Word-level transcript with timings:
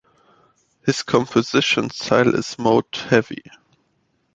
His 0.83 1.03
composition 1.03 1.91
style 1.91 2.33
is 2.33 2.57
mode 2.57 2.85
heavy. 2.91 3.43